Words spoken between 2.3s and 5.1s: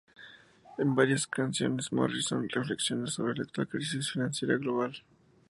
reflexiona sobre la actual crisis financiera global.